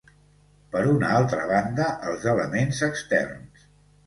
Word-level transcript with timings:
Per 0.75 0.79
una 0.93 1.11
altra 1.17 1.43
banda, 1.51 1.91
els 2.13 2.27
elements 2.33 2.81
externs. 2.89 3.69